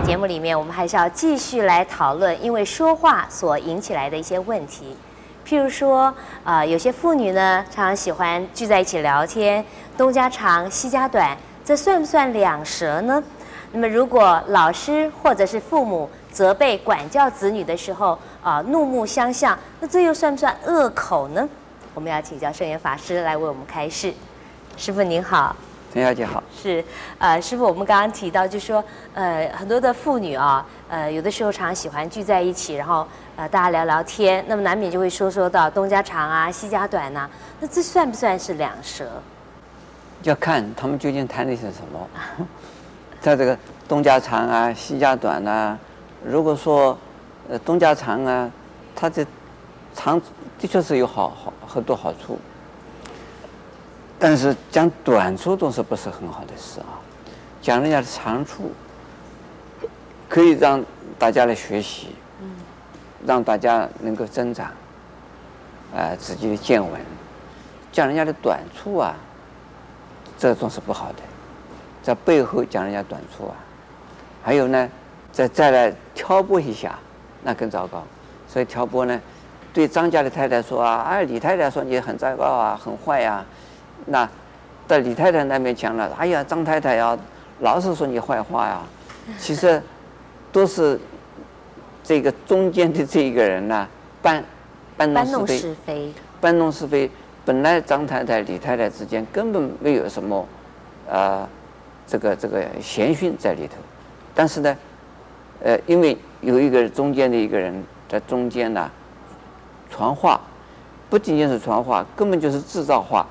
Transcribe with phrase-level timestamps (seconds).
[0.00, 4.96] 节目里面，我们还是要继续来讨论，因为说话所引起来的一些问题。
[5.46, 6.14] 譬如说，
[6.44, 9.64] 呃，有些妇女呢，常常喜欢聚在一起聊天，
[9.96, 13.22] 东家长西家短，这算不算两舌呢？
[13.72, 21.48] 那么，如果老师或者是父母责备管教子女的时候，啊、怒目相向，那这又算不算恶口呢？
[21.94, 24.12] 我们要请教圣严法师来为我们开示。
[24.76, 25.56] 师傅您好。
[25.98, 26.84] 陈小姐好，是，
[27.18, 28.84] 呃，师傅，我们刚刚提到，就是说，
[29.14, 39.10] 呃，很多的妇女啊，呃，有的时候常常喜欢聚在一起，然后呃，大家聊聊天，那么难免就会说说到东家长啊，西家短呐、啊，那这算不算是两舌？
[40.22, 42.46] 要看他们究竟谈的是什么。
[43.20, 45.76] 在这个东家长啊，西家短啊，
[46.24, 46.96] 如果说
[47.50, 48.48] 呃东家长啊，
[48.94, 49.26] 它这
[49.96, 50.20] 长
[50.60, 52.38] 的确是有好好很多好处。
[54.18, 56.98] 但是讲短处总是不是很好的事啊，
[57.62, 58.72] 讲人家的长处，
[60.28, 60.84] 可以让
[61.18, 62.08] 大家来学习，
[63.24, 64.66] 让大家能够增长，
[65.94, 67.00] 啊，自己的见闻。
[67.92, 69.14] 讲人家的短处啊，
[70.36, 71.22] 这总是不好的，
[72.02, 73.54] 在背后讲人家短处啊，
[74.42, 74.88] 还有呢，
[75.30, 76.98] 再再来挑拨一下，
[77.44, 78.02] 那更糟糕。
[78.48, 79.20] 所以挑拨呢，
[79.72, 83.44] 对张家的太太说啊，哎，李太太说你很糟糕啊，很坏呀。
[84.06, 84.28] 那
[84.86, 87.16] 在李太太那边讲了，哎呀，张太太呀，
[87.60, 88.82] 老是说你坏话呀。
[89.38, 89.82] 其实
[90.50, 90.98] 都是
[92.02, 93.86] 这个中间的这一个人呢，
[94.22, 94.42] 搬
[94.96, 97.10] 搬弄是非，搬弄是非。
[97.44, 100.38] 本来张太太、李太太之间根本没有什么
[101.10, 101.48] 啊、呃，
[102.06, 103.74] 这个这个嫌隙在里头。
[104.34, 104.76] 但是呢，
[105.62, 108.90] 呃，因为有一个中间的一个人在中间呢，
[109.90, 110.40] 传话，
[111.10, 113.26] 不仅仅是传话，根本就是制造话。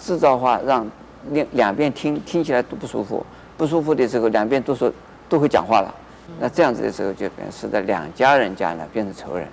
[0.00, 0.90] 制造化让
[1.30, 3.24] 两两边听听起来都不舒服，
[3.58, 4.90] 不舒服的时候两边都说
[5.28, 5.94] 都会讲话了，
[6.40, 9.46] 那这样子的时候就变成使得两家人家呢变成仇人。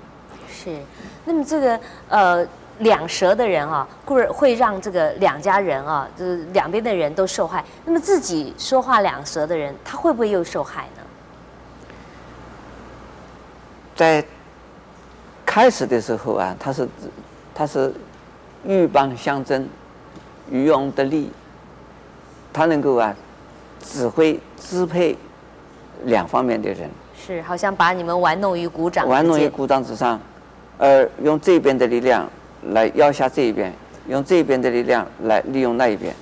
[0.50, 0.78] 是，
[1.26, 2.48] 那么这个呃
[2.80, 7.64] 两舌的人啊，会会让这个两家人啊，就是两边的人都受害。
[7.84, 11.04] 那么自己说话两舌的人，他会不会又受害呢？
[13.96, 14.24] 在
[15.46, 16.88] 开始的时候啊，他是
[17.54, 17.94] 他是
[18.64, 19.68] 鹬蚌相争。
[20.50, 21.30] 渔翁得利，
[22.54, 23.16] 他能够啊，
[23.82, 25.18] 指挥支配
[26.06, 30.20] 两方面的人，是好像把你们玩弄于股掌，玩弄于股掌之上，
[30.78, 32.30] 而用这边的力量
[32.70, 33.74] 来压下这一边，
[34.08, 36.16] 用这边的力量来利用那一边，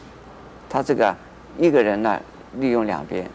[0.70, 1.16] 他这个
[1.58, 2.20] 一个人呢，
[2.56, 3.30] 利用两边，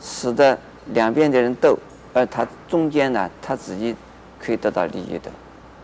[0.00, 1.78] 使得两边的人斗，
[2.12, 3.94] 而他中间呢，他自己
[4.40, 5.30] 可以得到利益的，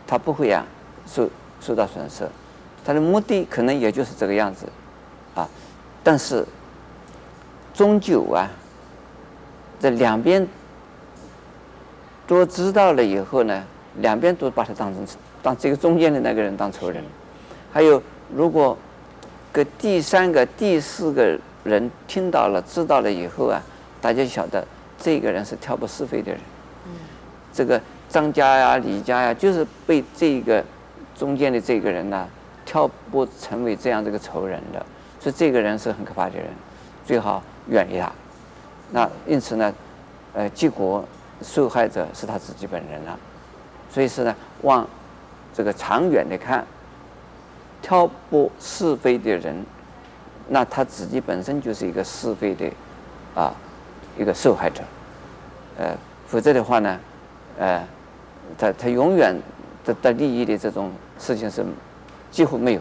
[0.06, 0.64] 他不会啊
[1.06, 1.28] 受
[1.60, 2.28] 受到损失。
[2.88, 4.64] 他的目的可能也就是这个样子，
[5.34, 5.46] 啊，
[6.02, 6.42] 但是
[7.74, 8.48] 终究啊，
[9.78, 10.48] 这两边
[12.26, 13.62] 都知道了以后呢，
[13.96, 15.06] 两边都把他当成
[15.42, 17.04] 当这个中间的那个人当仇人。
[17.70, 18.02] 还有，
[18.34, 18.74] 如果
[19.52, 23.60] 跟第三个、第四个人听到了、知道了以后啊，
[24.00, 24.66] 大家晓得
[24.98, 26.40] 这个人是挑拨是非的人。
[27.52, 27.78] 这个
[28.08, 30.64] 张家呀、李家呀，就是被这个
[31.14, 32.26] 中间的这个人呢。
[32.68, 34.84] 挑拨成为这样这个仇人的，
[35.18, 36.44] 所以这个人是很可怕的人，
[37.02, 38.12] 最好远离他。
[38.90, 39.72] 那因此呢，
[40.34, 41.02] 呃，结果
[41.40, 43.18] 受害者是他自己本人了。
[43.90, 44.86] 所以是呢，往
[45.54, 46.62] 这个长远的看，
[47.80, 49.64] 挑拨是非的人，
[50.48, 52.70] 那他自己本身就是一个是非的
[53.34, 53.54] 啊
[54.18, 54.82] 一个受害者。
[55.78, 55.96] 呃，
[56.26, 57.00] 否则的话呢，
[57.58, 57.82] 呃，
[58.58, 59.34] 他他永远
[59.86, 61.64] 得到利益的这种事情是。
[62.30, 62.80] 几乎没有，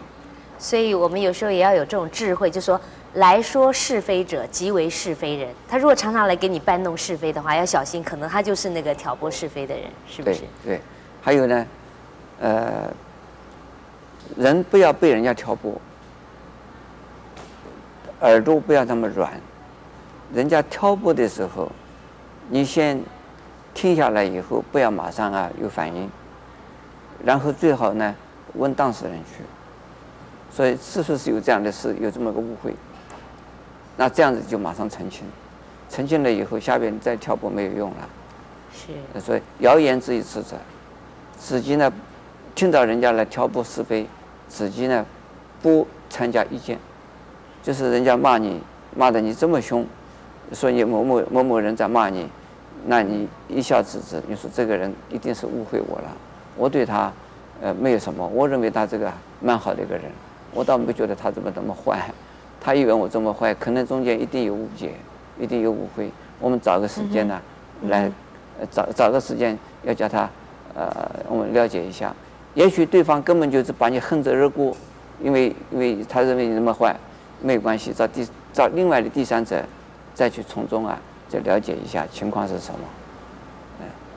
[0.59, 2.79] 所以我们有时候也要有这种智慧，就说
[3.13, 5.49] 来说是非者，即为是非人。
[5.67, 10.39] 他如果常常来给你搬弄是非的话，要小心，可能他就是那个挑拨是非的人，是不是？
[10.39, 10.81] 对，对，
[11.21, 11.67] 还有呢，
[12.41, 12.93] 呃，
[14.35, 15.79] 人不要被人家挑拨，
[18.21, 19.31] 耳朵不要那么软。
[20.33, 21.71] 人家挑拨的时候，
[22.49, 23.01] 你先
[23.73, 26.09] 听下来以后，不要马上啊有反应，
[27.23, 28.13] 然后最好呢。
[28.53, 29.43] 问当事人去，
[30.51, 32.73] 所以是不是有这样的事，有这么个误会？
[33.97, 35.25] 那这样子就马上澄清，
[35.89, 38.09] 澄清了以后，下边再挑拨没有用了。
[38.71, 39.19] 是。
[39.19, 40.55] 所以谣言止于智者，
[41.37, 41.91] 自己呢
[42.55, 44.07] 听到人家来挑拨是非，
[44.47, 45.05] 自己呢
[45.61, 46.77] 不参加意见，
[47.61, 48.61] 就是人家骂你
[48.95, 49.85] 骂的你这么凶，
[50.53, 52.29] 说你某某某某人在骂你，
[52.85, 56.15] 那你一笑置之，你说这个人一定是误会我了，
[56.55, 57.11] 我对他。
[57.61, 59.11] 呃，没有什么，我认为他这个
[59.41, 60.05] 蛮好的一个人，
[60.53, 61.99] 我倒没觉得他怎么怎么坏，
[62.61, 64.93] 他以为我这么坏，可能中间一定有误解，
[65.39, 67.41] 一定有误会，我们找个时间呢，
[67.81, 68.11] 嗯、来
[68.69, 70.29] 找找个时间要叫他
[70.75, 70.91] 呃，
[71.27, 72.13] 我们了解一下。
[72.53, 74.75] 也许对方根本就是把你恨之入骨，
[75.21, 76.95] 因为因为他认为你那么坏，
[77.41, 79.63] 没关系，找第找另外的第三者
[80.15, 80.99] 再去从中啊，
[81.29, 82.79] 再了解一下情况是什么。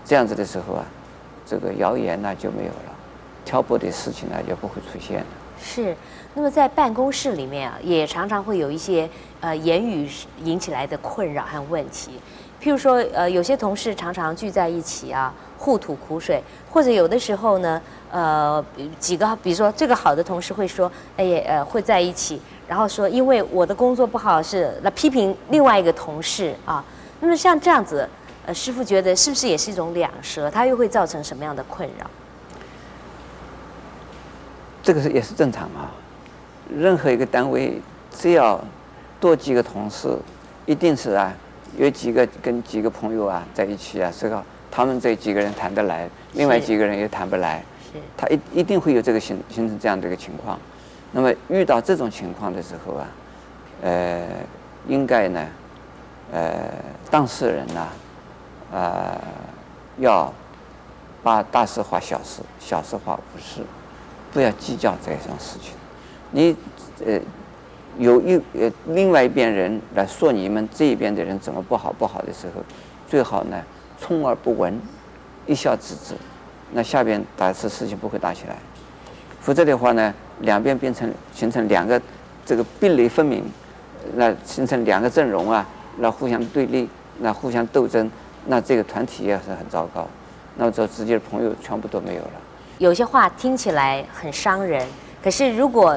[0.05, 0.85] 这样子的时候啊，
[1.47, 2.90] 这个谣言呢就没有了，
[3.45, 5.25] 挑拨的事情呢也不会出现。
[5.63, 5.95] 是，
[6.35, 9.09] 那么在办公室里面啊，也常常会有一些
[9.41, 10.09] 呃言语
[10.43, 12.13] 引起来的困扰和问题。
[12.63, 18.63] 譬如说，呃，有些同事常常聚在一起啊，互吐苦水，或者有的时候呢，呃，
[18.99, 26.85] 几个，比如说这个好的同事会说，哎呀，呃，会在一起，然后说，因为我的工作不好，是来批评另外一个同事啊。
[27.21, 28.07] 那么像这样子，
[28.45, 30.51] 呃，师傅觉得是不是也是一种两舌？
[30.51, 32.07] 它又会造成什么样的困扰？
[34.83, 35.91] 这个是也是正常啊。
[36.75, 37.81] 任何一个单位，
[38.11, 38.63] 只要
[39.19, 40.17] 多几个同事，
[40.67, 41.33] 一定是啊。
[41.79, 44.43] 有几个跟几个朋友啊在一起啊，这个
[44.73, 47.63] 他们这几个人谈得来，另外几个人也谈不来，
[47.93, 50.59] 是，他一一定会有这个形形成这样的一个情况。
[51.13, 53.07] 那么遇到这种情况的时候啊，
[53.83, 54.27] 呃，
[54.89, 55.47] 应该呢，
[56.33, 56.53] 呃，
[57.09, 57.89] 当事人呢，
[58.73, 59.17] 呃，
[59.99, 60.33] 要
[61.23, 63.63] 把大事化小事，小事化无事，
[64.33, 65.73] 不要计较这种事情。
[66.31, 66.57] 你
[67.05, 67.21] 呃。
[67.99, 72.63] 有一呃，另外一边人来说你们这一边的人怎么不好不好的时候，
[73.07, 73.61] 最好呢，
[74.01, 74.81] 充耳不闻，
[75.45, 76.15] 一笑置之，
[76.73, 78.57] 那下边大致事情不会打起来。
[79.41, 82.01] 否则的话呢，两边变成形成两个
[82.47, 83.45] 这个壁垒分明，
[84.15, 85.67] 那形成两个阵容啊，
[85.99, 86.89] 那互相对立，
[87.19, 88.09] 那互相斗争，
[88.47, 90.07] 那这个团体也是很糟糕，
[90.57, 92.31] 那么这自己的朋友全部都没有了。
[92.81, 94.85] 有些话听起来很伤人，
[95.23, 95.97] 可是如果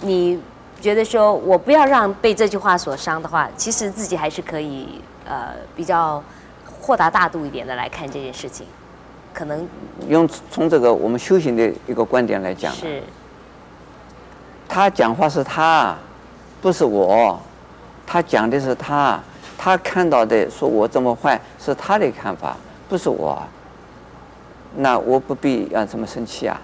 [0.00, 0.40] 你。
[0.80, 6.24] 觉得说我不要让被这句话所伤的话，其实自己还是可以呃比较
[6.64, 8.66] 豁达大度一点的来看这件事情，
[9.34, 9.68] 可能
[10.08, 13.02] 用从这个我们修行的一个观点来讲，是，
[14.66, 15.94] 他讲话是他，
[16.62, 17.38] 不是我，
[18.06, 19.20] 他讲的是他，
[19.58, 22.56] 他看到的说我这么坏是他的看法，
[22.88, 23.38] 不是我，
[24.76, 26.60] 那我不必要这么生气啊。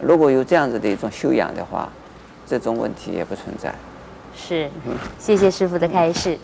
[0.00, 1.88] 如果有这样子的一种修养的话。
[2.46, 3.74] 这种问题也不存在。
[4.36, 4.68] 是，
[5.18, 6.38] 谢谢师傅的开示。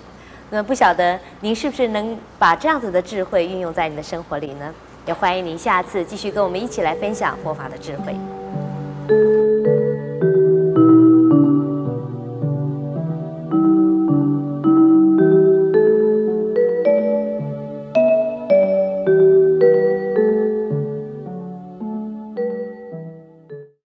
[0.49, 4.73] 那不晓得您是不是能把这样子的智慧运用在你的生活里呢？
[5.05, 9.50] 也欢迎您下次继续跟我们一起来分享佛法的智慧。